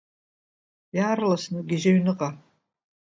[0.97, 2.29] Иаарласны угьежьы аҩныҟа!